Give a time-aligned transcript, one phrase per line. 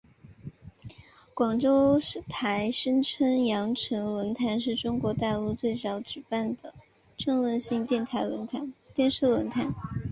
[1.35, 6.73] 广州台声称羊城论坛是中国大陆最早举办的
[7.15, 8.03] 政论性电
[9.11, 9.75] 视论坛。